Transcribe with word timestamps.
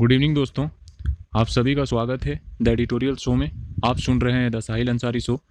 Good 0.00 0.12
evening 0.12 0.34
दोस्तों। 0.34 0.68
आप 1.36 1.46
सभी 1.46 1.74
का 1.74 1.84
स्वागत 1.84 2.24
है 2.24 2.40
द 2.62 2.68
एडिटोरियल 2.68 3.16
शो 3.16 3.34
में। 3.34 3.50
आप 3.84 3.98
सुन 3.98 4.20
रहे 4.20 4.34
हैं 4.34 4.50
द 4.50 4.60
साहिल 4.60 4.88
अंसारी 4.88 5.20
शो 5.20 5.42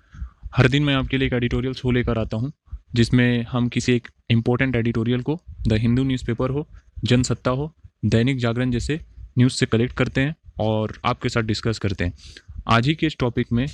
हर 0.55 0.67
दिन 0.67 0.83
मैं 0.83 0.95
आपके 0.95 1.17
लिए 1.17 1.27
एक 1.27 1.33
एडिटोरियल 1.33 1.73
शो 1.73 1.91
लेकर 1.91 2.17
आता 2.17 2.37
हूँ, 2.37 2.51
जिसमें 2.93 3.43
हम 3.43 3.67
किसी 3.69 3.93
एक 3.93 4.07
इम्पोर्टेंट 4.29 4.75
एडिटोरियल 4.75 5.21
को 5.21 5.41
द 5.67 5.73
हिंदू 5.73 6.03
न्यूज़पेपर 6.03 6.49
हो, 6.49 6.67
जनसत्ता 7.03 7.51
हो, 7.51 7.75
दैनिक 8.05 8.37
जागरण 8.37 8.71
जैसे 8.71 8.99
न्यूज़ 9.37 9.53
से 9.53 9.65
कलेक्ट 9.65 9.95
करते 9.95 10.21
हैं 10.21 10.35
और 10.59 10.99
आपके 11.05 11.29
साथ 11.29 11.41
डिस्कस 11.41 11.79
करते 11.79 12.03
हैं। 12.03 12.13
आज 12.67 12.87
ही 12.87 12.95
के 12.95 13.07
इस 13.07 13.17
टॉपिक 13.19 13.51
में 13.51 13.65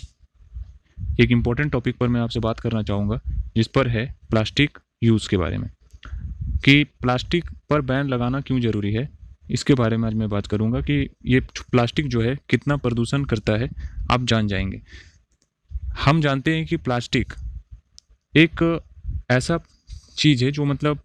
एक 1.19 1.31
इम्पोर्टेंट 1.31 1.71
टॉपिक 1.71 1.97
पर 1.97 2.07
मैं 2.07 2.21
आपसे 2.21 2.39
बात 2.39 2.59
करना 2.59 2.83
चाहूँगा, 2.83 3.19
जिस 3.55 3.67
पर 3.67 3.87
है 3.87 4.15
प्लास्टिक 4.29 4.79
यूज़ 5.03 5.29
के 5.29 5.37
बारे 5.37 5.57
में। 5.57 5.69
कि 6.65 6.83
प्लास्टिक 6.83 7.51
पर 7.69 7.81
बैन 7.81 8.07
लगाना 8.07 8.41
क्यों 8.41 8.59
ज़रूरी 8.61 8.93
है? 8.93 9.16
इसके 9.49 9.73
बारे 9.73 9.97
में 9.97 10.07
आज 10.07 10.13
मैं 10.13 10.29
बात 10.29 10.47
करूँगा 10.47 10.81
कि 10.81 11.09
ये 11.25 11.39
प्लास्टिक 11.71 12.07
जो 12.07 12.21
है, 12.21 12.35
कितना 12.49 12.77
प्रदूषण 12.77 13.23
करता 13.23 13.53
है, 13.53 13.69
आप 14.11 14.25
जान 14.25 14.47
जाएँगे। 14.47 14.81
हम 15.99 16.21
जानते 16.21 16.55
हैं 16.55 16.65
कि 16.65 16.77
प्लास्टिक 16.77 17.33
एक 18.35 18.81
ऐसा 19.31 19.59
चीज़ 20.17 20.45
है 20.45 20.51
जो 20.51 20.65
मतलब 20.65 20.99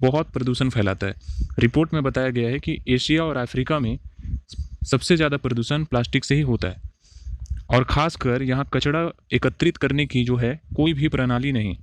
बहुत 0.00 0.30
प्रदूषण 0.30 0.70
फैलाता 0.70 1.06
है। 1.06 1.14
रिपोर्ट 1.58 1.94
में 1.94 2.02
बताया 2.02 2.30
गया 2.30 2.48
है 2.48 2.58
कि 2.58 2.78
एशिया 2.88 3.24
और 3.24 3.36
अफ्रीका 3.36 3.78
में 3.78 3.98
सबसे 4.86 5.16
ज़्यादा 5.16 5.36
प्रदूषण 5.36 5.84
प्लास्टिक 5.84 6.24
से 6.24 6.34
ही 6.34 6.40
होता 6.40 6.68
है। 6.68 6.82
और 7.70 7.84
ख़ासकर 7.84 8.42
यहाँ 8.42 8.68
कचरा 8.74 9.10
एकत्रित 9.32 9.76
करने 9.76 10.06
की 10.06 10.24
जो 10.24 10.36
है, 10.36 10.60
कोई 10.76 10.92
भी 10.92 11.08
प्रणाली 11.08 11.52
नहीं। 11.52 11.76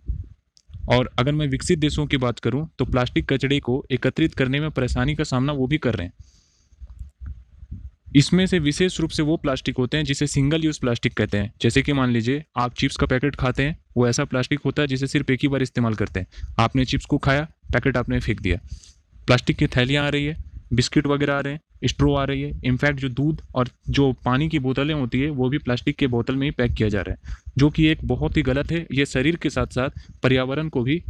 और 0.89 1.09
अगर 1.19 1.31
मैं 1.31 1.47
विकसित 1.47 1.79
देशों 1.79 2.05
की 2.07 2.17
बात 2.17 2.39
करूँ 2.39 2.69
तो 2.79 2.85
प्लास्टिक 2.85 3.33
कचड़े 3.33 3.59
को 3.59 3.85
एकत्रित 3.91 4.33
करने 4.33 4.59
में 4.59 4.71
परेशानी 4.71 5.15
का 5.15 5.23
सामना 5.23 5.53
वो 5.53 5.67
भी 5.67 5.77
कर 5.77 5.95
रहे 5.95 6.07
हैं। 6.07 6.13
इसमें 8.15 8.45
से 8.45 8.59
विशेष 8.59 8.99
रूप 8.99 9.09
से 9.09 9.23
वो 9.23 9.37
प्लास्टिक 9.37 9.77
होते 9.77 9.97
हैं 9.97 10.03
जिसे 10.03 10.27
सिंगल 10.27 10.63
यूज़ 10.63 10.79
प्लास्टिक 10.79 11.13
कहते 11.13 11.37
हैं। 11.37 11.53
जैसे 11.61 11.81
कि 11.81 11.93
मान 11.93 12.11
लीजिए, 12.11 12.43
आप 12.57 12.73
चिप्स 12.73 12.97
का 12.97 13.05
पैकेट 13.05 13.35
खाते 13.35 13.63
हैं, 13.63 13.77
वो 13.97 14.07
ऐसा 14.07 14.25
प्लास्टिक 14.25 14.59
होता 14.65 14.81
है 14.81 14.87
जिसे 14.87 15.07
सिर्फ़ 15.07 15.31
एक 15.31 15.39
ही 15.41 15.47
बार 15.47 15.61
इस्तेमाल 15.61 15.93
करते 15.93 16.19
हैं। 16.19 16.27
आपने 16.59 16.85
चिप्स 16.85 17.05
को 17.05 17.17
खाया, 17.17 17.47
पैकेट 17.73 17.97
आपने 17.97 18.19
फेंक 18.19 18.41
दिया। 18.41 18.57
प्लास्टिक 19.25 19.57
की 19.57 19.67
थैलियाँ 19.67 20.05
आ 20.05 20.09
रही 20.09 20.25
है, 20.25 20.43
बिस्किट 20.73 21.07
वगैरह 21.07 21.33
आ 21.33 21.39
रहे 21.39 21.53
हैं 21.53 21.61
स्ट्रो 21.85 22.13
आ 22.15 22.23
रही 22.23 22.41
है। 22.41 22.51
इनफैक्ट 22.65 22.99
जो 22.99 23.09
दूध 23.09 23.41
और 23.55 23.69
जो 23.89 24.11
पानी 24.25 24.49
की 24.49 24.59
बोतलें 24.59 24.93
होती 24.93 25.21
है, 25.21 25.29
वो 25.29 25.49
भी 25.49 25.57
प्लास्टिक 25.57 25.95
के 25.95 26.07
बोतल 26.07 26.35
में 26.35 26.47
ही 26.47 26.51
पैक 26.51 26.73
किया 26.73 26.89
जा 26.89 27.01
रहा 27.01 27.13
है, 27.13 27.35
जो 27.57 27.69
कि 27.69 27.87
एक 27.87 28.05
बहुत 28.05 28.37
ही 28.37 28.41
गलत 28.41 28.71
है। 28.71 28.85
ये 28.93 29.05
शरीर 29.05 29.35
के 29.35 29.49
साथ 29.49 29.73
साथ 29.75 29.89
पर्यावरण 30.23 30.69
को 30.69 30.83
भी 30.83 31.01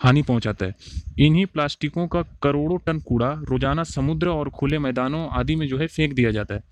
हानि 0.00 0.22
पहुंचाता 0.22 0.66
है। 0.66 0.74
इन्हीं 1.18 1.46
प्लास्टिकों 1.46 2.06
का 2.08 2.22
करोड़ों 2.42 2.78
टन 2.78 2.98
कूड़ा 2.98 3.30
रोज़ाना 3.42 3.84
समुद्र 3.84 4.28
और 4.28 4.48
खुले 4.50 4.78
मैदानों 4.78 5.26
आदि 5.30 5.56
में 5.56 5.66
जो 5.68 5.78
है 5.78 5.86
फेंक 5.86 6.14
दिया 6.14 6.30
जाता 6.30 6.54
है, 6.54 6.62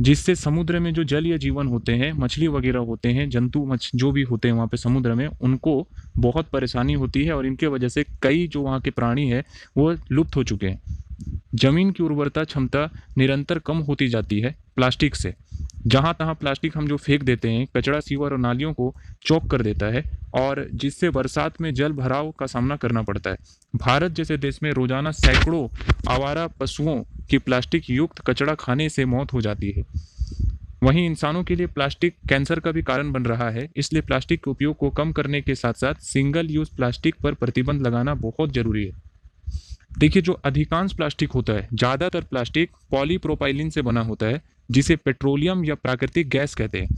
जिससे 0.00 0.34
समुद्र 0.34 0.78
में 0.80 0.92
जो 0.94 1.04
जल 1.04 1.26
या 1.26 1.36
जीवन 1.36 1.66
होते 1.66 1.92
हैं, 1.92 2.12
मछली 2.12 2.48
वगैरह 2.48 2.78
होते 2.80 3.08
हैं, 3.08 3.28
जंतु, 3.30 3.64
मछ, 3.66 3.90
जो 3.94 4.10
भी 4.12 4.22
होते 4.22 4.48
हैं 4.48 4.54
वहाँ 4.54 4.66
पे 4.66 4.76
समुद्र 4.76 5.14
में, 5.14 5.26
उनको 5.26 5.86
बहुत 6.18 6.48
परेशानी 6.50 6.92
होती 6.92 7.24
है 7.24 7.32
और 7.32 7.46
इनके 7.46 7.66
वजह 7.66 7.88
से 7.88 8.04
कई 8.22 8.46
जो 8.46 8.62
वहाँ 8.62 8.80
के 8.80 8.90
प्राणी 8.90 9.28
है, 9.28 9.44
वो 9.76 9.92
लुप्त 10.12 10.36
हो 10.36 10.44
चुके 10.44 10.66
हैं। 10.66 10.80
ज़मीन 11.52 11.90
की 11.90 12.02
उर्वरता 12.02 12.44
क्षमता 12.44 12.88
निरंतर 13.18 13.58
कम 13.58 13.78
होती 13.80 14.08
जाती 14.08 14.40
है 14.40 14.54
प्लास्टिक 14.76 15.16
से। 15.16 15.34
जहाँ 15.86 16.14
तहाँ 16.18 16.34
प्लास्टिक 16.34 16.76
हम 16.76 16.86
जो 16.88 16.96
फेंक 16.96 17.22
देते 17.22 17.50
हैं, 17.50 17.66
कचरा 17.76 18.00
सीवर 18.00 18.32
और 18.32 18.38
नालियों 18.38 18.72
को 18.72 18.94
चौक 19.22 19.50
कर 19.50 19.62
देता 19.62 19.86
है 19.86 20.04
और 20.34 20.66
जिससे 20.74 21.10
बरसात 21.10 21.60
में 21.60 21.72
जल 21.74 21.92
भराव 21.92 22.30
का 22.30 22.46
सामना 22.46 22.76
करना 22.76 23.02
पड़ता 23.02 23.30
है। 23.30 23.36
भारत 23.74 24.12
जैसे 24.12 24.36
देश 24.38 24.62
में 24.62 24.70
रोज़ाना 24.72 25.10
सैकड़ों 25.12 25.66
आवारा 26.08 26.46
पशुओं 26.60 26.96
की 27.30 27.38
प्लास्टिक 27.40 27.90
युक्त 27.90 28.22
कचरा 28.26 28.54
खाने 28.54 28.88
से 28.88 29.04
मौत 29.06 29.32
हो 29.32 29.40
जाती 29.40 29.70
है। 29.70 29.84
वहीं 30.82 31.04
इंसानों 31.06 31.42
के 31.44 31.56
लिए 31.56 31.66
प्लास्टिक 31.68 32.14
कैंसर 32.28 32.60
का 32.60 32.70
भी 32.70 32.82
कारण 32.82 33.12
बन 33.12 33.24
रहा 33.24 33.50
है, 33.50 33.68
इसलिए 33.76 34.02
प्लास्टिक 34.02 34.44
के 34.44 34.50
उपयोग 34.50 34.76
को 34.76 34.90
कम 34.92 35.12
करने 35.12 35.40
के 35.40 35.54
साथ 35.54 35.72
साथ 35.74 36.00
सिंगल 36.02 36.50
यूज़ 36.50 36.74
प्लास्टिक 36.76 37.14
पर 37.22 37.34
प्रतिबंध 37.34 37.86
लगाना 37.86 38.14
बहुत 38.16 38.52
ज़रूरी 38.52 38.84
है। 38.84 39.11
देखिए, 39.98 40.22
जो 40.22 40.32
अधिकांश 40.32 40.92
प्लास्टिक 40.92 41.32
होता 41.32 41.52
है, 41.52 41.68
ज़्यादातर 41.74 42.20
प्लास्टिक 42.20 42.70
पॉलीप्रोपाइलिन 42.90 43.70
से 43.70 43.82
बना 43.82 44.00
होता 44.00 44.26
है, 44.26 44.40
जिसे 44.70 44.96
पेट्रोलियम 44.96 45.64
या 45.64 45.74
प्राकृतिक 45.74 46.28
गैस 46.28 46.54
कहते 46.54 46.80
हैं। 46.80 46.88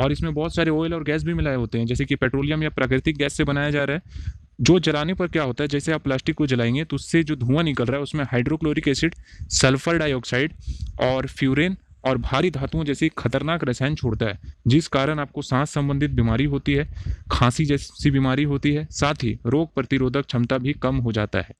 और 0.00 0.12
इसमें 0.12 0.32
बहुत 0.34 0.54
सारे 0.54 0.70
ऑयल 0.70 0.94
और 0.94 1.04
गैस 1.04 1.24
भी 1.24 1.34
मिलाए 1.34 1.56
होते 1.56 1.78
हैं, 1.78 1.86
जैसे 1.86 2.04
कि 2.04 2.16
पेट्रोलियम 2.16 2.62
या 2.62 2.70
प्राकृतिक 2.70 3.16
गैस 3.16 3.32
से 3.32 3.44
बनाया 3.44 3.70
जा 3.70 3.84
रहा 3.84 3.96
है। 3.96 4.30
जो 4.60 4.78
जलाने 4.78 5.14
पर 5.14 5.28
क्या 5.28 5.42
होता 5.42 5.64
है, 5.64 5.68
जैसे 5.68 5.92
आप 5.92 6.02
प्लास्टिक 6.02 6.36
को 6.36 6.46
जलाएँगे 6.46 6.84
तो 6.84 6.96
उससे 6.96 7.22
जो 7.22 7.36
धुआँ 7.36 7.62
निकल 7.64 7.84
रहा 7.84 7.96
है, 7.96 8.02
उसमें 8.02 8.24
हाइड्रोक्लोरिक 8.24 8.88
एसिड 8.88 9.14
सल्फ़र 9.50 9.98
डाइऑक्साइड 9.98 10.52
और 11.00 11.26
फ्यूरेन 11.28 11.76
और 12.04 12.18
भारी 12.18 12.50
धातुओं 12.50 12.84
जैसी 12.84 13.10
खतरनाक 13.18 13.64
रसायन 13.64 13.94
छोड़ता 13.94 14.26
है, 14.26 14.38
जिस 14.66 14.88
कारण 14.88 15.18
आपको 15.18 15.42
सांस 15.42 15.70
संबंधित 15.70 16.10
बीमारी 16.10 16.44
होती 16.44 16.72
है, 16.72 16.88
खांसी 17.30 17.64
जैसी 17.64 18.10
बीमारी 18.10 18.42
होती 18.42 18.72
है, 18.72 18.88
साथ 18.90 19.14
ही 19.14 19.38
रोग 19.46 19.74
प्रतिरोधक 19.74 20.26
क्षमता 20.26 20.58
भी 20.58 20.72
कम 20.72 20.96
हो 20.96 21.12
जाता 21.12 21.38
है। 21.38 21.54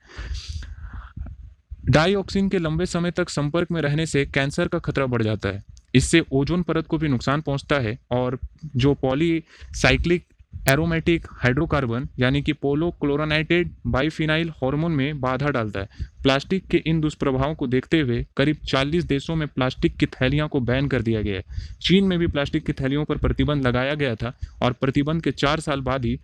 डाइऑक्सिन 1.85 2.49
के 2.49 2.59
लंबे 2.59 2.87
समय 2.87 3.11
तक 3.11 3.29
संपर्क 3.29 3.71
में 3.71 3.83
रहने 3.83 4.07
से 4.07 4.27
कैंसर 4.27 4.69
का 4.69 4.79
खतरा 4.79 5.07
बढ़ 5.07 5.23
जाता 5.23 5.49
है। 5.49 5.65
इससे 5.95 6.25
ओजोन 6.33 6.63
परत 6.63 6.87
को 6.87 6.99
भी 6.99 7.09
नुकसान 7.09 7.41
पहुँचता 7.41 7.77
है 7.77 7.99
और 8.11 8.39
जो 8.77 8.95
पॉलीसाइक्लिक 8.95 10.27
एरोमेटिक 10.69 11.27
हाइड्रोकार्बन 11.33 12.09
यानी 12.19 12.43
कि 12.43 12.53
पोलो 12.53 12.91
क्लोरोनाइटेड 12.91 13.71
बाइफिनाइल 13.87 14.51
हार्मोन 14.51 14.93
में 14.93 15.21
बाधा 15.21 15.49
डालता 15.49 15.81
है। 15.81 15.89
प्लास्टिक 16.23 16.67
के 16.67 16.83
इन 16.87 17.01
दुष्प्रभावों 17.01 17.55
को 17.55 17.67
देखते 17.67 18.01
हुए 18.01 18.27
करीब 18.37 18.57
40 18.57 19.05
देशों 19.05 19.37
में 19.37 19.49
प्लास्टिक 19.49 19.97
की 19.97 20.07
थैलियों 20.07 20.49
को 20.49 20.61
बैन 20.61 20.89
कर 20.89 21.03
दिया 21.03 21.23
गया 21.23 21.37
है। 21.37 21.45
चीन 21.81 22.05
में 22.05 22.19
भी 22.19 22.27
प्लास्टिक 22.27 22.67
की 22.67 22.73
थैलियों 22.73 23.05
पर 23.05 23.17
प्रतिबंध 23.17 23.67
लगाया 23.67 23.95
गया 23.95 24.15
था 24.15 24.39
और 24.63 24.73
प्रतिबंध 24.73 25.23
के 25.23 25.31
चार 25.31 25.61
साल 25.61 25.81
बाद 25.81 26.05
ही 26.05 26.17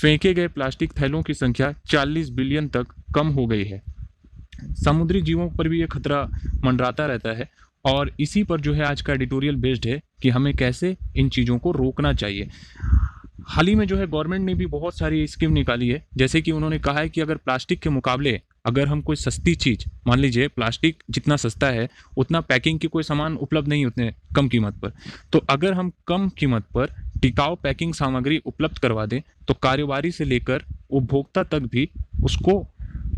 फेंके 0.00 0.34
गए 0.34 0.48
प्लास्टिक 0.48 0.92
थैलों 1.00 1.22
की 1.22 1.34
संख्या 1.34 1.74
चालीस 1.86 2.30
बिलियन 2.30 2.68
तक 2.68 2.86
कम 3.14 3.28
हो 3.28 3.46
गई 3.46 3.64
है। 3.64 3.82
समुद्री 4.84 5.22
जीवों 5.22 5.50
पर 5.50 5.68
भी 5.68 5.80
ये 5.80 5.86
खतरा 5.86 6.28
मंडराता 6.64 7.06
रहता 7.06 7.30
है 7.30 7.50
और 7.84 8.10
इसी 8.20 8.42
पर 8.42 8.60
जो 8.60 8.72
है 8.72 8.84
आज 8.84 9.02
का 9.02 9.12
एडिटोरियल 9.12 9.56
बेस्ड 9.56 9.86
है 9.86 10.02
कि 10.22 10.30
हमें 10.30 10.54
कैसे 10.54 10.96
इन 11.16 11.28
चीज़ों 11.28 11.58
को 11.58 11.72
रोकना 11.72 12.12
चाहिए। 12.12 12.48
हाल 13.48 13.68
ही 13.68 13.74
में 13.74 13.86
जो 13.86 13.96
है 13.96 14.06
गवर्नमेंट 14.06 14.44
ने 14.46 14.54
भी 14.54 14.66
बहुत 14.66 14.98
सारी 14.98 15.26
स्कीम 15.26 15.52
निकाली 15.52 15.88
है। 15.88 16.04
जैसे 16.16 16.40
कि 16.42 16.52
उन्होंने 16.52 16.78
कहा 16.78 16.98
है 16.98 17.08
कि 17.08 17.20
अगर 17.20 17.36
प्लास्टिक 17.36 17.80
के 17.80 17.90
मुकाबले 17.90 18.40
अगर 18.66 18.88
हम 18.88 19.00
कोई 19.00 19.16
सस्ती 19.16 19.54
चीज़, 19.54 19.84
मान 20.06 20.18
लीजिए 20.18 20.48
प्लास्टिक 20.48 21.02
जितना 21.10 21.36
सस्ता 21.36 21.66
है, 21.66 21.88
उतना 22.16 22.40
पैकिंग 22.40 22.78
की 22.78 22.88
कोई 22.88 23.02
सामान 23.02 23.36
उपलब्ध 23.36 23.68
नहीं 23.68 23.86
उतने 23.86 24.12
कम 24.36 24.48
कीमत 24.48 24.74
पर। 24.74 24.92
तो 25.32 25.38
अगर 25.50 25.74
हम 25.74 25.92
कम 26.06 26.28
कीमत 26.28 26.66
पर 26.74 26.94
टिकाऊ 27.22 27.56
पैकिंग 27.56 27.94
सामग्री 27.94 28.38
उपलब्ध 28.46 28.78
करवा 28.78 29.06
दें 29.06 29.20
तो 29.48 29.54
कारोबारी 29.54 30.10
से 30.10 30.24
लेकर 30.24 30.64
उपभोक्ता 30.90 31.42
तक 31.42 31.60
भी 31.62 31.88
उसको 32.24 32.66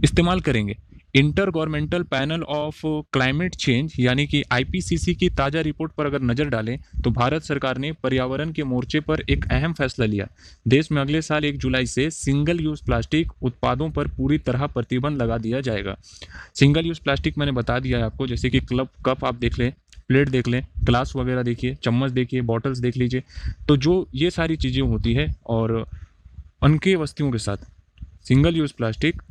इस्तेमाल 0.04 0.40
करेंगे। 0.40 0.76
Intergovernmental 1.50 2.02
panel 2.04 2.42
of 2.44 2.80
climate 3.12 3.54
change, 3.54 3.92
यानी 3.98 4.26
कि 4.26 4.42
आईपीसीसी 4.52 5.14
की 5.14 5.28
ताज़ा 5.30 5.60
रिपोर्ट 5.60 5.92
पर 5.92 6.06
अगर 6.06 6.22
नज़र 6.22 6.48
डालें 6.50 6.78
तो 7.04 7.10
भारत 7.12 7.42
सरकार 7.42 7.78
ने 7.78 7.92
पर्यावरण 7.94 8.52
के 8.52 8.64
मोर्चे 8.64 9.00
पर 9.00 9.20
एक 9.22 9.44
अहम 9.46 9.72
फैसला 9.72 10.06
लिया। 10.06 10.26
देश 10.66 10.90
में 10.92 11.00
अगले 11.02 11.20
साल 11.22 11.44
एक 11.44 11.58
जुलाई 11.58 11.86
से 11.86 12.08
सिंगल 12.12 12.60
यूज़ 12.60 12.84
प्लास्टिक 12.84 13.32
उत्पादों 13.42 13.90
पर 13.90 14.08
पूरी 14.08 14.38
तरह 14.40 14.66
प्रतिबंध 14.68 15.22
लगा 15.22 15.38
दिया 15.38 15.60
जाएगा। 15.60 15.96
सिंगल 16.54 16.86
यूज़ 16.86 17.00
प्लास्टिक 17.00 17.38
मैंने 17.38 17.52
बता 17.52 17.78
दिया 17.78 17.98
है 17.98 18.04
आपको, 18.04 18.26
जैसे 18.26 18.50
कि 18.50 18.60
क्लब 18.62 18.88
कप 19.06 19.24
आप 19.24 19.34
देख 19.36 19.58
लें 19.58 19.72
प्लेट 20.08 20.28
देख 20.28 20.48
लें 20.48 20.62
ग्लास 20.80 21.12
वगैरह 21.16 21.42
देखिए, 21.42 21.74
चम्मच 21.74 22.10
देखिए 22.12 22.40
बॉटल्स 22.42 22.78
देख 22.78 22.96
लीजिए। 22.96 23.22
तो 23.68 23.76
जो 23.76 23.94
ये 24.14 24.30
सारी 24.30 24.56
चीज़ें 24.56 24.82
होती 24.82 25.14
है 25.14 25.26
और 25.46 25.72
उनके 26.62 26.94
वस्तुओं 26.96 27.30
के 27.32 27.38
साथ 27.38 27.64
सिंगल 28.24 28.56
यूज़ 28.56 28.72
प्लास्टिक 28.76 29.22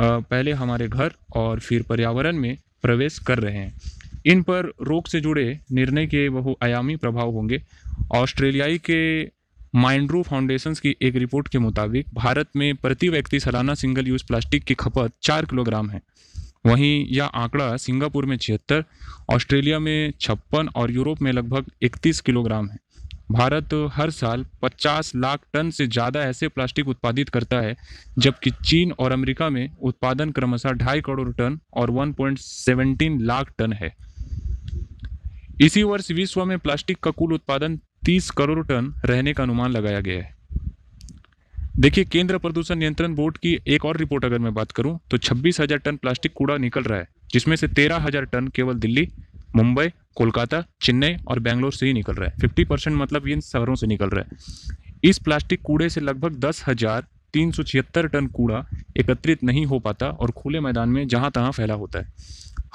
पहले 0.00 0.52
हमारे 0.52 0.88
घर 0.88 1.12
और 1.36 1.60
फिर 1.60 1.82
पर्यावरण 1.82 2.36
में 2.36 2.56
प्रवेश 2.82 3.18
कर 3.18 3.38
रहे 3.38 3.56
हैं। 3.56 3.80
इन 4.26 4.42
पर 4.42 4.72
रोग 4.82 5.08
से 5.08 5.20
जुड़े 5.20 5.58
निर्णय 5.72 6.06
के 6.06 6.28
बहुआयामी 6.28 6.96
प्रभाव 6.96 7.30
होंगे। 7.30 7.62
ऑस्ट्रेलियाई 8.14 8.78
के 8.78 9.24
माइंड्रू 9.74 10.22
फाउंडेशंस 10.22 10.80
की 10.80 10.96
एक 11.02 11.16
रिपोर्ट 11.16 11.48
के 11.48 11.58
मुताबिक 11.58 12.06
भारत 12.14 12.46
में 12.56 12.74
प्रति 12.74 13.08
व्यक्ति 13.08 13.40
सालाना 13.40 13.74
सिंगल 13.74 14.06
यूज़ 14.06 14.24
प्लास्टिक 14.26 14.64
की 14.64 14.74
खपत 14.74 15.12
चार 15.22 15.44
किलोग्राम 15.44 15.90
है। 15.90 16.00
वहीं 16.66 17.06
यह 17.06 17.24
आंकड़ा 17.24 17.76
सिंगापुर 17.76 18.26
में 18.26 18.36
छिहत्तर, 18.36 18.84
ऑस्ट्रेलिया 19.30 19.78
में 19.78 20.12
छप्पन 20.20 20.68
और 20.68 20.90
यूरोप 20.90 21.22
में 21.22 21.32
लगभग 21.32 21.64
इकतीस 21.82 22.20
किलोग्राम 22.20 22.68
है। 22.68 22.76
भारत 23.32 23.68
हर 23.92 24.10
साल 24.12 24.44
50 24.62 25.10
लाख 25.16 25.40
टन 25.52 25.70
से 25.70 25.86
ज़्यादा 25.86 26.22
ऐसे 26.22 26.48
प्लास्टिक 26.48 26.88
उत्पादित 26.88 27.28
करता 27.28 27.60
है, 27.60 27.76
जबकि 28.18 28.50
चीन 28.62 28.92
और 28.92 29.12
अमेरिका 29.12 29.48
में 29.50 29.76
उत्पादन 29.82 30.30
क्रमशः 30.30 30.72
ढाई 30.74 31.00
करोड़ 31.00 31.32
टन 31.32 31.58
और 31.74 31.90
1.17 31.92 33.18
लाख 33.22 33.52
टन 33.58 33.72
है। 33.72 33.94
इसी 35.60 35.82
वर्ष 35.84 36.10
विश्व 36.12 36.44
में 36.44 36.58
प्लास्टिक 36.58 36.98
का 36.98 37.10
कुल 37.12 37.32
उत्पादन 37.32 37.78
30 38.04 38.30
करोड़ 38.32 38.66
टन 38.66 38.92
रहने 39.04 39.32
का 39.32 39.42
अनुमान 39.42 39.70
लगाया 39.70 40.00
गया 40.00 40.22
है। 40.22 40.40
देखिए, 41.78 42.04
केंद्र 42.04 42.38
प्रदूषण 42.38 42.76
नियंत्रण 42.76 43.14
बोर्ड 43.14 43.36
की 43.38 43.58
एक 43.66 43.84
और 43.84 43.96
रिपोर्ट 43.96 44.24
अगर 44.24 44.38
मैं 44.40 44.54
बात 44.54 44.72
करूँ 44.72 44.98
तो 45.10 45.18
छब्बीस 45.18 45.60
हज़ार 45.60 45.78
टन 45.80 45.96
प्लास्टिक 45.96 46.32
कूड़ा 46.34 46.56
निकल 46.58 46.82
रहा 46.82 46.98
है, 46.98 47.08
जिसमें 47.30 47.56
से 47.56 47.68
तेरह 47.70 47.96
हज़ार 47.98 48.24
टन 48.26 48.48
केवल 48.48 48.74
दिल्ली 48.76 49.08
मुंबई, 49.56 49.88
कोलकाता, 50.16 50.62
चेन्नई 50.82 51.16
और 51.28 51.38
बेंगलोर 51.38 51.72
से 51.72 51.86
ही 51.86 51.92
निकल 51.92 52.14
रहा 52.14 52.28
है। 52.28 52.38
फिफ्टी 52.40 52.64
परसेंट 52.64 52.96
मतलब 52.96 53.26
इन 53.28 53.40
शहरों 53.40 53.74
से 53.74 53.86
निकल 53.86 54.10
रहा 54.10 54.24
है। 54.24 54.70
इस 55.04 55.18
प्लास्टिक 55.18 55.62
कूड़े 55.62 55.88
से 55.88 56.00
लगभग 56.00 56.38
दस 56.40 56.64
हज़ार 56.68 57.06
तीन 57.34 57.50
सौ 57.52 57.62
छिहत्तर 57.62 58.06
टन 58.06 58.26
कूड़ा 58.26 58.64
एकत्रित 58.96 59.44
नहीं 59.44 59.64
हो 59.66 59.78
पाता 59.78 60.08
और 60.08 60.30
खुले 60.30 60.60
मैदान 60.60 60.88
में 60.88 61.06
जहाँ 61.08 61.30
तहाँ 61.30 61.52
फैला 61.52 61.74
होता 61.74 61.98
है। 61.98 62.12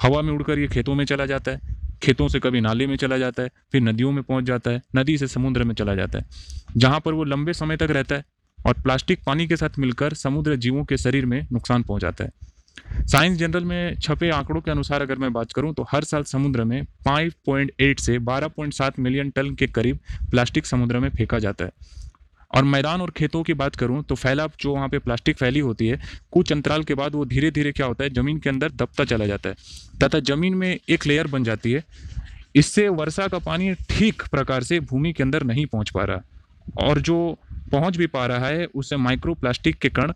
हवा 0.02 0.22
में 0.22 0.32
उड़कर 0.32 0.58
ये 0.58 0.68
खेतों 0.68 0.94
में 0.94 1.04
चला 1.04 1.26
जाता 1.26 1.50
है, 1.50 1.76
खेतों 2.02 2.28
से 2.28 2.40
कभी 2.40 2.60
नाले 2.60 2.86
में 2.86 2.96
चला 2.96 3.18
जाता 3.18 3.42
है, 3.42 3.50
फिर 3.72 3.82
नदियों 3.82 4.12
में 4.12 4.22
पहुँच 4.22 4.44
जाता 4.44 4.70
है, 4.70 4.82
नदी 4.96 5.16
से 5.18 5.26
समुद्र 5.26 5.64
में 5.64 5.74
चला 5.74 5.94
जाता 5.94 6.18
है। 6.18 6.24
जहाँ 6.76 7.00
पर 7.00 7.12
वो 7.12 7.24
लंबे 7.24 7.52
समय 7.52 7.76
तक 7.76 7.90
रहता 7.90 8.14
है 8.14 8.24
और 8.58 8.74
प्लास्टिक 8.74 9.20
पानी 9.26 9.46
के 9.46 9.56
साथ 9.56 9.78
मिलकर 9.78 10.14
समुद्र 10.14 10.56
जीवों 10.56 10.84
के 10.84 10.96
शरीर 10.96 11.26
में 11.26 11.46
नुकसान 11.52 11.82
पहुंचाता 11.82 12.24
है। 12.24 12.30
साइंस 13.02 13.38
जनरल 13.38 13.64
में 13.64 13.96
छपे 13.96 14.30
आंकड़ों 14.30 14.60
के 14.60 14.70
अनुसार 14.70 15.02
अगर 15.02 15.18
मैं 15.18 15.32
बात 15.32 15.52
करूँ 15.52 15.72
तो 15.74 15.86
हर 15.92 16.04
साल 16.04 16.22
समुद्र 16.22 16.64
में 16.64 16.82
5.8 17.08 18.00
से 18.00 18.18
12.7 18.18 18.98
मिलियन 18.98 19.30
टन 19.30 19.54
के 19.54 19.66
करीब 19.66 19.98
प्लास्टिक 20.30 20.66
समुद्र 20.66 20.98
में 20.98 21.08
फेंका 21.10 21.38
जाता 21.38 21.64
है। 21.64 21.70
और 22.54 22.64
मैदान 22.64 23.00
और 23.00 23.10
खेतों 23.10 23.42
की 23.42 23.54
बात 23.54 23.76
करूँ 23.76 24.02
तो 24.02 24.14
फैलाव 24.14 24.50
जो 24.60 24.74
वहाँ 24.74 24.88
पे 24.88 24.98
प्लास्टिक 24.98 25.36
फैली 25.36 25.60
होती 25.60 25.88
है, 25.88 26.00
कुछ 26.32 26.52
अंतराल 26.52 26.84
के 26.84 26.94
बाद 26.94 27.14
वो 27.14 27.24
धीरे 27.24 27.50
धीरे 27.50 27.72
क्या 27.72 27.86
होता 27.86 28.04
है, 28.04 28.10
ज़मीन 28.10 28.38
के 28.38 28.50
अंदर 28.50 28.70
दबता 28.70 29.04
चला 29.04 29.26
जाता 29.26 29.48
है। 29.48 29.54
तथा 30.04 30.20
ज़मीन 30.20 30.54
में 30.54 30.78
एक 30.88 31.06
लेयर 31.06 31.26
बन 31.26 31.44
जाती 31.44 31.72
है। 31.72 31.84
इससे 32.56 32.88
वर्षा 32.88 33.28
का 33.28 33.38
पानी 33.38 33.74
ठीक 33.74 34.22
प्रकार 34.30 34.62
से 34.62 34.80
भूमि 34.80 35.12
के 35.12 35.22
अंदर 35.22 35.42
नहीं 35.42 35.66
पहुँच 35.66 35.90
पा 35.90 36.04
रहा। 36.04 36.22
और 36.78 37.00
जो 37.00 37.38
पहुँच 37.72 37.96
भी 37.96 38.06
पा 38.06 38.26
रहा 38.26 38.46
है 38.46 38.64
उससे 38.64 38.96
माइक्रो 38.96 39.34
प्लास्टिक 39.34 39.76
के 39.76 39.88
कण 39.88 40.12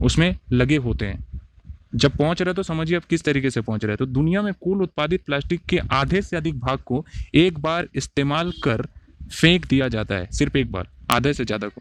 उसमें 0.00 0.36
लगे 0.52 0.76
होते 0.76 1.06
हैं। 1.06 1.35
जब 1.92 2.16
पहुँच 2.16 2.42
रहे 2.42 2.54
तो 2.54 2.62
समझिए 2.62 2.96
आप 2.96 3.04
किस 3.04 3.24
तरीके 3.24 3.50
से 3.50 3.60
पहुँच 3.60 3.84
रहे 3.84 3.96
तो 3.96 4.06
दुनिया 4.06 4.42
में 4.42 4.52
कुल 4.54 4.82
उत्पादित 4.82 5.24
प्लास्टिक 5.26 5.60
के 5.68 5.78
आधे 5.92 6.22
से 6.22 6.36
अधिक 6.36 6.58
भाग 6.60 6.78
को 6.78 7.04
एक 7.34 7.58
बार 7.58 7.88
इस्तेमाल 7.94 8.52
कर 8.62 8.86
फेंक 9.32 9.66
दिया 9.66 9.86
जाता 9.88 10.14
है, 10.14 10.28
सिर्फ़ 10.32 10.56
एक 10.58 10.70
बार, 10.72 10.88
आधे 11.10 11.32
से 11.34 11.44
ज़्यादा 11.44 11.68
को। 11.68 11.80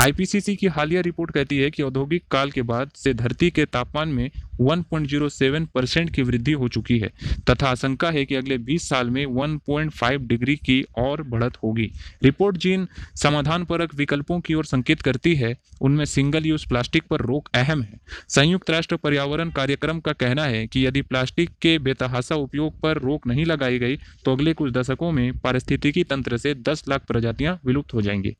आईपीसीसी 0.00 0.54
की 0.56 0.66
हालिया 0.66 1.00
रिपोर्ट 1.00 1.30
कहती 1.30 1.58
है 1.58 1.70
कि 1.70 1.82
औद्योगिक 1.82 2.24
काल 2.30 2.50
के 2.50 2.62
बाद 2.62 2.90
से 2.94 3.14
धरती 3.14 3.50
के 3.50 3.64
तापमान 3.64 4.08
में 4.08 4.30
1.07 4.60 5.66
परसेंट 5.74 6.10
की 6.10 6.22
वृद्धि 6.22 6.52
हो 6.52 6.68
चुकी 6.68 6.98
है, 6.98 7.10
तथा 7.50 7.68
आशंका 7.68 8.10
है 8.10 8.24
कि 8.24 8.34
अगले 8.34 8.58
20 8.58 8.88
साल 8.88 9.10
में 9.10 9.26
1.5 9.26 10.20
डिग्री 10.20 10.56
की 10.56 10.84
और 10.98 11.22
बढ़त 11.22 11.56
होगी। 11.56 11.90
रिपोर्ट 12.22 12.56
जिन 12.56 12.88
समाधान 13.14 13.64
परक 13.64 13.94
विकल्पों 13.94 14.40
की 14.40 14.54
ओर 14.54 14.64
संकेत 14.64 15.02
करती 15.02 15.34
है, 15.34 15.56
उनमें 15.80 16.04
सिंगल 16.04 16.46
यूज़ 16.46 16.66
प्लास्टिक 16.68 17.02
पर 17.10 17.20
रोक 17.20 17.48
अहम 17.54 17.82
है। 17.82 18.00
संयुक्त 18.28 18.70
राष्ट्र 18.70 18.96
पर्यावरण 18.96 19.50
कार्यक्रम 19.50 20.00
का 20.00 20.12
कहना 20.12 20.44
है 20.44 20.66
कि 20.66 20.86
यदि 20.86 21.02
प्लास्टिक 21.02 21.50
के 21.62 21.78
बेतहासा 21.78 22.34
उपयोग 22.34 22.80
पर 22.80 22.98
रोक 22.98 23.26
नहीं 23.26 23.44
लगाई 23.44 23.78
गई 23.78 23.96
तो 23.96 24.32
अगले 24.32 24.52
कुछ 24.52 24.72
दशकों 24.72 25.12
में 25.12 25.38
पारिस्थितिकी 25.38 26.04
तंत्र 26.04 26.36
से 26.36 26.54
10 26.54 26.84
लाख 26.88 27.06
प्रजातियाँ 27.06 27.60
विलुप्त 27.66 27.94
हो 27.94 28.02
जाएँगी। 28.02 28.36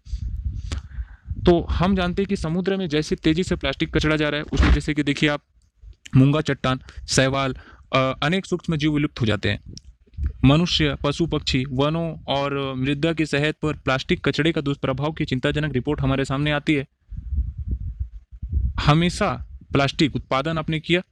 तो 1.46 1.60
हम 1.60 1.96
जानते 1.96 2.22
हैं 2.22 2.28
कि 2.28 2.36
समुद्र 2.36 2.76
में 2.76 2.88
जैसे 2.88 3.16
तेज़ी 3.16 3.42
से 3.42 3.56
प्लास्टिक 3.56 3.96
कचरा 3.96 4.16
जा 4.16 4.28
रहा 4.28 4.40
है, 4.40 4.46
उसमें 4.52 4.72
जैसे 4.72 4.94
कि 4.94 5.02
देखिए 5.02 5.28
आप 5.28 5.42
मूँगा 6.16 6.40
चट्टान, 6.40 6.80
शैवाल 7.08 7.54
अनेक 8.22 8.46
सूक्ष्म 8.46 8.76
जीव 8.76 8.94
विलुप्त 8.94 9.20
हो 9.20 9.26
जाते 9.26 9.48
हैं। 9.48 9.74
मनुष्य, 10.44 10.96
पशु, 11.04 11.26
पक्षी, 11.26 11.64
वनों 11.70 12.16
और 12.28 12.74
मृदा 12.74 13.12
की 13.12 13.26
सेहत 13.26 13.56
पर 13.62 13.76
प्लास्टिक 13.76 14.24
कचड़े 14.24 14.52
का 14.52 14.60
दुष्प्रभाव 14.60 15.12
की 15.12 15.24
चिंताजनक 15.24 15.72
रिपोर्ट 15.72 16.00
हमारे 16.00 16.24
सामने 16.24 16.50
आती 16.50 16.74
है। 16.74 16.86
हमेशा 18.80 19.30
प्लास्टिक 19.72 20.16
उत्पादन 20.16 20.58
आपने 20.58 20.80
किया 20.80 21.02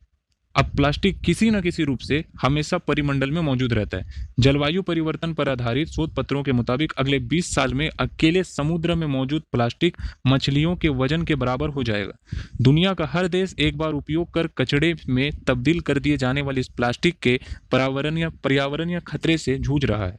अब 0.60 0.70
प्लास्टिक 0.76 1.20
किसी 1.20 1.48
न 1.50 1.60
किसी 1.60 1.84
रूप 1.84 1.98
से 1.98 2.24
हमेशा 2.40 2.78
परिमंडल 2.78 3.30
में 3.30 3.40
मौजूद 3.42 3.72
रहता 3.72 3.96
है। 3.96 4.32
जलवायु 4.40 4.82
परिवर्तन 4.82 5.32
पर 5.34 5.48
आधारित 5.48 5.88
शोध 5.88 6.14
पत्रों 6.14 6.42
के 6.42 6.52
मुताबिक 6.52 6.92
अगले 6.98 7.18
20 7.28 7.54
साल 7.54 7.74
में 7.74 7.88
अकेले 7.90 8.42
समुद्र 8.44 8.94
में 8.94 9.06
मौजूद 9.06 9.42
प्लास्टिक 9.52 9.96
मछलियों 10.26 10.74
के 10.76 10.88
वज़न 10.88 11.22
के 11.22 11.34
बराबर 11.34 11.68
हो 11.68 11.82
जाएगा। 11.82 12.42
दुनिया 12.60 12.92
का 12.94 13.06
हर 13.06 13.28
देश 13.28 13.54
एक 13.58 13.78
बार 13.78 13.92
उपयोग 13.92 14.32
कर 14.34 14.46
कचड़े 14.58 14.94
में 15.08 15.30
तब्दील 15.48 15.80
कर 15.80 15.98
दिए 15.98 16.16
जाने 16.16 16.42
वाले 16.42 16.60
इस 16.60 16.68
प्लास्टिक 16.68 17.18
के 17.18 17.38
पर्यावरणीय 17.72 18.28
पर्यावरणीय 18.44 19.00
खतरे 19.06 19.38
से 19.38 19.56
जूझ 19.60 19.84
रहा 19.84 20.06
है। 20.06 20.18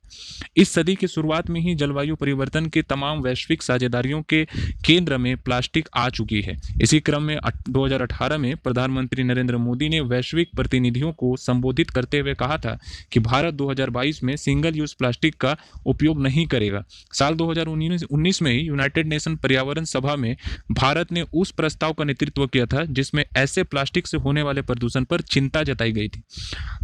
इस 0.57 0.73
सदी 0.73 0.95
की 0.95 1.07
शुरुआत 1.07 1.49
में 1.49 1.61
ही 1.61 1.75
जलवायु 1.75 2.15
परिवर्तन 2.15 2.65
के 2.65 2.81
तमाम 2.87 3.21
वैश्विक 3.21 3.63
साझेदारियों 3.63 4.21
के 4.23 4.43
केंद्र 4.85 5.17
में 5.17 5.35
प्लास्टिक 5.37 5.89
आ 5.95 6.09
चुकी 6.09 6.41
है। 6.41 6.57
इसी 6.81 6.99
क्रम 6.99 7.23
में 7.23 7.37
दो 7.69 7.85
हज़ार 7.85 8.01
अठारह 8.01 8.37
में 8.37 8.55
प्रधानमंत्री 8.57 9.23
नरेंद्र 9.23 9.57
मोदी 9.59 9.89
ने 9.89 9.99
वैश्विक 10.01 10.29
प्रतिनिधियों 10.35 11.11
को 11.11 11.37
संबोधित 11.37 11.89
करते 11.89 12.19
हुए 12.19 12.33
कहा 12.33 12.57
था 12.57 12.79
कि 13.11 13.19
भारत 13.19 13.53
2022 13.53 14.23
में 14.23 14.35
सिंगल 14.35 14.75
यूज़ 14.75 14.95
प्लास्टिक 14.99 15.35
का 15.35 15.57
उपयोग 15.85 16.21
नहीं 16.21 16.47
करेगा। 16.47 16.83
साल 17.13 17.33
2019 17.33 18.41
में 18.41 18.51
ही 18.51 18.59
यूनाइटेड 18.59 19.07
नेशन 19.07 19.35
पर्यावरण 19.35 19.83
सभा 19.83 20.15
में 20.15 20.37
भारत 20.71 21.11
ने 21.11 21.21
उस 21.21 21.51
प्रस्ताव 21.51 21.93
का 21.93 22.03
नेतृत्व 22.03 22.47
किया 22.47 22.65
था, 22.65 22.85
जिसमें 22.85 23.25
ऐसे 23.37 23.63
प्लास्टिक 23.63 24.07
से 24.07 24.17
होने 24.17 24.41
वाले 24.41 24.61
प्रदूषण 24.61 25.03
पर 25.03 25.21
चिंता 25.21 25.63
जताई 25.63 25.91
गई 25.91 26.07
थी। 26.07 26.21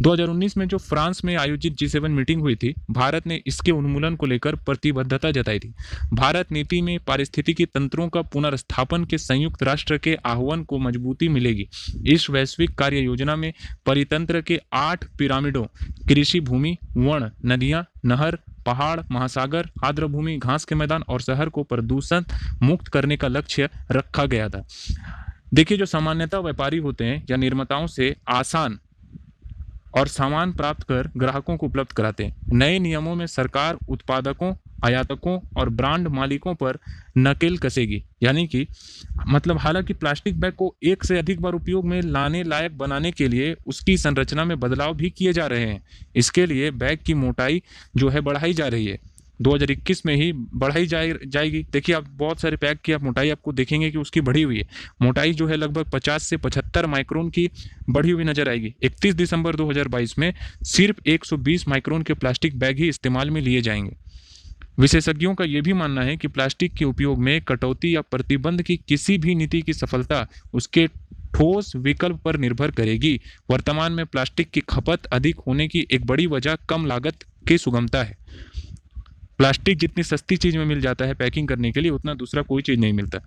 2019 0.00 0.56
में 0.56 0.68
जो 0.68 0.78
फ्रांस 0.78 1.24
में 1.24 1.36
आयोजित 1.36 1.76
जी 1.76 1.98
मीटिंग 1.98 2.40
हुई 2.40 2.54
थी, 2.54 2.74
भारत 2.90 3.26
ने 3.26 3.42
इसके 3.46 3.72
उन्मूलन 3.72 4.16
को 4.16 4.26
लेकर 4.26 4.54
प्रतिबद्धता 4.54 5.30
जताई 5.30 5.58
थी। 5.58 5.74
भारत 6.14 6.52
नीति 6.52 6.82
में 6.82 7.00
पारिस्थितिकी 7.00 7.64
तंत्रों 7.64 8.08
का 8.08 8.22
पुनर्स्थापन 8.22 9.04
के 9.04 9.18
संयुक्त 9.18 9.62
राष्ट्र 9.62 9.98
के 9.98 10.14
आह्वान 10.14 10.64
को 10.64 10.78
मजबूती 10.78 11.28
मिलेगी। 11.28 11.68
इस 12.06 12.30
वैश्विक 12.30 12.70
कार्य 12.70 12.98
योजना 12.98 13.27
योजना 13.28 13.36
में 13.36 13.52
परितंत्र 13.86 14.40
के 14.40 14.60
आठ 14.72 15.04
पिरामिडों, 15.18 15.64
कृषि 16.08 16.40
भूमि 16.40 16.76
वन 16.96 17.30
नदियाँ, 17.44 17.84
नहर, 18.04 18.38
पहाड़, 18.66 19.00
महासागर 19.10 19.70
आर्द्र 19.84 20.06
भूमि 20.06 20.36
घास 20.38 20.64
के 20.64 20.74
मैदान 20.74 21.02
और 21.08 21.20
शहर 21.20 21.48
को 21.48 21.62
प्रदूषण 21.62 22.24
मुक्त 22.62 22.88
करने 22.88 23.16
का 23.16 23.28
लक्ष्य 23.28 23.68
रखा 23.92 24.24
गया 24.24 24.48
था। 24.48 24.64
देखिए, 25.54 25.78
जो 25.78 25.86
सामान्यतः 25.86 26.38
व्यापारी 26.38 26.78
होते 26.78 27.04
हैं 27.04 27.24
या 27.30 27.36
निर्माताओं 27.36 27.86
से 27.86 28.14
आसान 28.28 28.78
और 29.96 30.08
सामान 30.08 30.52
प्राप्त 30.52 30.82
कर 30.82 31.08
ग्राहकों 31.16 31.56
को 31.56 31.66
उपलब्ध 31.66 31.92
कराते 31.92 32.24
हैं। 32.24 32.36
नए 32.52 32.78
नियमों 32.78 33.14
में 33.14 33.26
सरकार 33.26 33.78
उत्पादकों 33.88 34.52
आयातकों 34.84 35.40
और 35.56 35.68
ब्रांड 35.68 36.08
मालिकों 36.08 36.54
पर 36.54 36.78
नकेल 37.18 37.58
कसेगी। 37.58 38.04
यानी 38.22 38.46
कि 38.46 38.66
मतलब 39.28 39.58
हालाँकि 39.58 39.92
प्लास्टिक 39.92 40.40
बैग 40.40 40.52
को 40.52 40.76
एक 40.84 41.04
से 41.04 41.18
अधिक 41.18 41.40
बार 41.40 41.52
उपयोग 41.52 41.86
में 41.86 42.02
लाने 42.02 42.42
लायक 42.42 42.78
बनाने 42.78 43.12
के 43.12 43.28
लिए 43.28 43.56
उसकी 43.66 43.96
संरचना 43.96 44.44
में 44.44 44.60
बदलाव 44.60 44.94
भी 44.94 45.10
किए 45.10 45.32
जा 45.32 45.46
रहे 45.46 45.66
हैं। 45.66 45.82
इसके 46.16 46.46
लिए 46.46 46.70
बैग 46.70 46.98
की 47.06 47.14
मोटाई 47.14 47.62
जो 47.96 48.08
है 48.08 48.20
बढ़ाई 48.20 48.52
जा 48.52 48.68
रही 48.68 48.86
है। 48.86 48.98
2021 49.42 50.06
में 50.06 50.16
ही 50.16 50.32
बढ़ाई 50.32 50.86
जाए, 50.86 51.14
जाएगी। 51.26 51.66
देखिए, 51.72 51.94
आप 51.94 52.06
बहुत 52.10 52.40
सारे 52.40 52.56
पैक 52.56 52.80
की 52.80 52.92
आप 52.92 53.02
मोटाई 53.02 53.30
आपको 53.30 53.52
देखेंगे 53.52 53.90
कि 53.90 53.98
उसकी 53.98 54.20
बढ़ी 54.20 54.42
हुई 54.42 54.58
है। 54.58 54.68
मोटाई 55.02 55.32
जो 55.32 55.46
है 55.46 55.56
लगभग 55.56 55.90
50 55.90 56.22
से 56.22 56.36
75 56.36 56.86
माइक्रोन 56.86 57.30
की 57.30 57.50
बढ़ी 57.90 58.10
हुई 58.10 58.24
नज़र 58.24 58.48
आएगी। 58.48 58.74
31 58.82 59.14
दिसंबर 59.14 59.56
2022 59.56 60.18
में 60.18 60.34
सिर्फ़ 60.62 61.08
120 61.08 61.68
माइक्रोन 61.68 62.02
के 62.02 62.14
प्लास्टिक 62.14 62.58
बैग 62.58 62.78
ही 62.78 62.88
इस्तेमाल 62.88 63.30
में 63.30 63.40
लिए 63.40 63.60
जाएँगे। 63.60 64.07
विशेषज्ञों 64.78 65.34
का 65.34 65.44
यह 65.44 65.62
भी 65.62 65.72
मानना 65.72 66.02
है 66.02 66.16
कि 66.16 66.28
प्लास्टिक 66.28 66.74
के 66.74 66.84
उपयोग 66.84 67.18
में 67.18 67.42
कटौती 67.42 67.96
या 67.96 68.00
प्रतिबंध 68.00 68.62
की 68.62 68.76
किसी 68.76 69.18
भी 69.18 69.34
नीति 69.34 69.62
की 69.62 69.72
सफलता 69.72 70.26
उसके 70.54 70.86
ठोस 71.34 71.76
विकल्प 71.76 72.16
पर 72.16 72.36
निर्भर 72.36 72.70
करेगी। 72.70 73.20
वर्तमान 73.50 73.92
में 73.92 74.06
प्लास्टिक 74.06 74.50
की 74.50 74.60
खपत 74.60 75.06
अधिक 75.06 75.36
होने 75.46 75.68
की 75.68 75.86
एक 75.90 76.06
बड़ी 76.06 76.26
वजह 76.26 76.54
कम 76.54 76.86
लागत 76.86 77.24
की 77.48 77.58
सुगमता 77.58 78.02
है। 78.02 78.16
प्लास्टिक 79.38 79.78
जितनी 79.78 80.02
सस्ती 80.02 80.36
चीज़ 80.36 80.58
में 80.58 80.64
मिल 80.64 80.80
जाता 80.80 81.04
है 81.04 81.14
पैकिंग 81.14 81.48
करने 81.48 81.72
के 81.72 81.80
लिए, 81.80 81.90
उतना 81.90 82.14
दूसरा 82.14 82.42
कोई 82.42 82.62
चीज़ 82.62 82.80
नहीं 82.80 82.92
मिलता। 82.92 83.18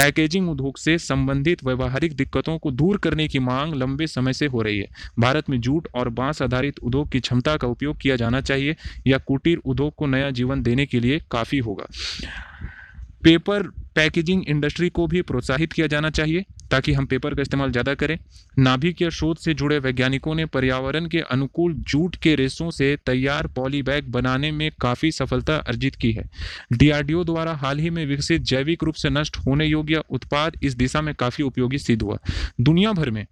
पैकेजिंग 0.00 0.50
उद्योग 0.50 0.78
से 0.78 0.98
संबंधित 0.98 1.64
व्यवहारिक 1.64 2.16
दिक्कतों 2.16 2.58
को 2.58 2.70
दूर 2.70 2.96
करने 2.96 3.28
की 3.28 3.38
मांग 3.38 3.74
लंबे 3.74 4.06
समय 4.06 4.32
से 4.32 4.46
हो 4.46 4.62
रही 4.62 4.78
है। 4.78 4.86
भारत 5.18 5.50
में 5.50 5.60
जूट 5.60 5.88
और 5.94 6.08
बाँस 6.08 6.42
आधारित 6.42 6.78
उद्योग 6.78 7.08
की 7.08 7.20
क्षमता 7.20 7.56
का 7.56 7.68
उपयोग 7.68 7.96
किया 7.96 8.16
जाना 8.16 8.40
चाहिए, 8.40 8.76
या 9.06 9.18
कुटीर 9.18 9.58
उद्योग 9.64 9.94
को 9.94 10.06
नया 10.06 10.30
जीवन 10.30 10.62
देने 10.62 10.86
के 10.86 11.00
लिए 11.00 11.20
काफ़ी 11.30 11.58
होगा। 11.58 11.86
पेपर 13.24 13.62
पैकेजिंग 13.94 14.44
इंडस्ट्री 14.48 14.88
को 14.88 15.06
भी 15.06 15.22
प्रोत्साहित 15.22 15.72
किया 15.72 15.86
जाना 15.86 16.10
चाहिए। 16.10 16.44
ताकि 16.70 16.92
हम 16.92 17.06
पेपर 17.06 17.34
का 17.34 17.42
इस्तेमाल 17.42 17.70
ज़्यादा 17.72 17.94
करें। 17.94 18.18
नाभिक 18.58 19.02
या 19.02 19.08
शोध 19.10 19.36
से 19.36 19.54
जुड़े 19.54 19.78
वैज्ञानिकों 19.78 20.34
ने 20.34 20.46
पर्यावरण 20.46 21.06
के 21.06 21.20
अनुकूल 21.20 21.74
जूट 21.88 22.16
के 22.16 22.34
रेसों 22.34 22.70
से 22.70 22.94
तैयार 23.06 23.46
पॉलीबैग 23.46 24.10
बनाने 24.10 24.50
में 24.52 24.70
काफ़ी 24.80 25.10
सफलता 25.12 25.56
अर्जित 25.56 25.96
की 25.96 26.12
है। 26.12 26.28
डीआरडीओ 26.72 27.24
द्वारा 27.24 27.54
हाल 27.54 27.78
ही 27.78 27.90
में 27.90 28.04
विकसित 28.06 28.42
जैविक 28.42 28.84
रूप 28.84 28.94
से 28.94 29.10
नष्ट 29.10 29.36
होने 29.36 29.66
योग्य 29.66 30.02
उत्पाद 30.10 30.56
इस 30.62 30.74
दिशा 30.74 31.00
में 31.00 31.14
काफ़ी 31.14 31.44
उपयोगी 31.44 31.78
सिद्ध 31.78 32.02
हुआ। 32.02 32.18
दुनिया 32.60 32.92
भर 32.92 33.10
में 33.10 33.26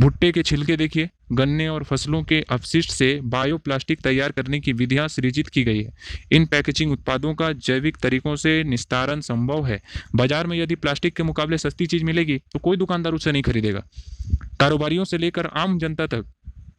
भुट्टे 0.00 0.30
के 0.32 0.42
छिलके 0.42 0.76
देखिए। 0.76 1.08
गन्ने 1.32 1.68
और 1.68 1.84
फ़सलों 1.84 2.22
के 2.22 2.40
अवशिष्ट 2.50 2.90
से 2.90 3.08
बायोप्लास्टिक 3.26 4.00
तैयार 4.00 4.32
करने 4.32 4.60
की 4.60 4.72
विधियाँ 4.72 5.06
सृजित 5.08 5.48
की 5.48 5.64
गई 5.64 5.82
है। 5.82 5.92
इन 6.32 6.46
पैकेजिंग 6.46 6.92
उत्पादों 6.92 7.34
का 7.34 7.52
जैविक 7.52 7.96
तरीकों 7.96 8.36
से 8.36 8.62
निस्तारण 8.64 9.20
संभव 9.20 9.66
है। 9.66 9.80
बाज़ार 10.14 10.46
में 10.46 10.56
यदि 10.58 10.74
प्लास्टिक 10.76 11.16
के 11.16 11.22
मुकाबले 11.22 11.58
सस्ती 11.58 11.86
चीज़ 11.86 12.04
मिलेगी 12.04 12.38
तो 12.52 12.58
कोई 12.58 12.76
दुकानदार 12.76 13.12
उसे 13.12 13.32
नहीं 13.32 13.42
खरीदेगा। 13.42 13.84
कारोबारियों 14.60 15.04
से 15.04 15.18
लेकर 15.18 15.46
आम 15.46 15.78
जनता 15.78 16.06
तक 16.06 16.26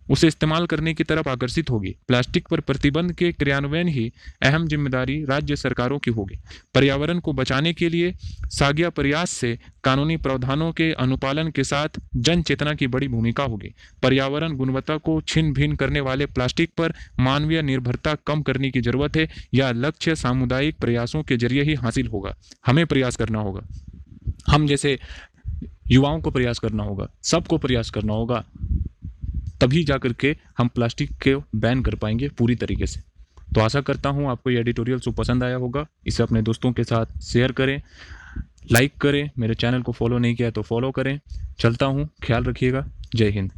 उसे 0.10 0.28
इस्तेमाल 0.28 0.66
करने 0.66 0.94
की 0.94 1.04
तरफ़ 1.04 1.30
आकर्षित 1.30 1.70
होगी। 1.70 1.96
प्लास्टिक 2.08 2.48
पर 2.48 2.60
प्रतिबंध 2.62 3.14
के 3.14 3.32
क्रियान्वयन 3.34 3.88
ही 3.88 4.12
अहम 4.44 4.68
ज़िम्मेदारी 4.68 5.24
राज्य 5.26 5.56
सरकारों 5.56 6.00
की 6.00 6.12
होगी। 6.12 6.40
पर्यावरण 6.76 7.20
को 7.20 7.34
बचाने 7.34 7.74
के 7.74 7.90
लिए 7.90 8.14
सागिया 8.50 8.90
प्रयास 8.92 9.30
से 9.32 9.58
कानूनी 9.84 10.18
प्रावधानों 10.18 10.72
के 10.72 10.92
अनुपालन 10.94 11.50
के 11.50 11.64
साथ 11.64 12.00
जन 12.18 12.42
चेतना 12.42 12.74
की 12.74 12.88
बड़ी 12.88 13.08
भूमिका 13.08 13.44
होगी। 13.44 13.74
पर्यावरण 14.04 14.56
गुणवत्ता 14.58 14.98
को 14.98 15.20
छिन 15.22 15.54
भिन्न 15.54 15.76
करने 15.76 16.00
वाले 16.02 16.26
प्लास्टिक 16.28 16.72
पर 16.78 16.94
मानवीय 17.20 17.62
निर्भरता 17.62 18.16
कम 18.28 18.42
करने 18.42 18.72
की 18.72 18.82
ज़रूरत 18.82 19.18
है, 19.18 19.28
यह 19.54 19.72
लक्ष्य 19.72 20.16
सामुदायिक 20.16 20.80
प्रयासों 20.80 21.24
के 21.24 21.38
ज़रिए 21.38 21.64
ही 21.64 21.74
हासिल 21.76 22.08
होगा। 22.08 22.36
हमें 22.66 22.86
प्रयास 22.86 23.16
करना 23.16 23.40
होगा। 23.40 23.62
हम 24.48 24.68
जैसे 24.68 24.98
युवाओं 25.92 26.20
को 26.22 26.32
प्रयास 26.32 26.60
करना 26.60 26.84
होगा, 26.84 27.08
सबको 27.24 27.58
प्रयास 27.58 27.90
करना 27.90 28.14
होगा। 28.14 28.44
तभी 29.62 29.84
जा 29.84 29.98
कर 29.98 30.14
के 30.14 30.36
हम 30.58 30.68
प्लास्टिक 30.68 31.12
के 31.18 31.36
बैन 31.56 31.82
कर 31.82 31.96
पाएँगे 31.96 32.30
पूरी 32.30 32.56
तरीके 32.56 32.86
से। 32.86 33.02
तो 33.56 33.62
आशा 33.62 33.82
करता 33.82 34.10
हूँ 34.10 34.30
आपको 34.30 34.50
ये 34.50 34.60
एडिटोरियल 34.60 35.00
सो 35.00 35.12
पसंद 35.12 35.44
आया 35.44 35.56
होगा। 35.56 35.86
इसे 36.08 36.24
अपने 36.24 36.42
दोस्तों 36.42 36.72
के 36.72 36.84
साथ 36.84 37.20
शेयर 37.22 37.52
करें 37.52 37.82
लाइक 38.72 38.98
करें। 38.98 39.30
मेरे 39.40 39.56
चैनल 39.56 39.82
को 39.82 39.92
फॉलो 39.92 40.18
नहीं 40.18 40.36
किया 40.36 40.52
तो 40.52 40.62
फॉलो 40.62 40.92
करें। 40.92 41.20
चलता 41.60 41.86
हूँ, 41.86 42.10
ख्याल 42.24 42.44
रखिएगा। 42.44 42.86
जय 43.16 43.30
हिंद। 43.30 43.52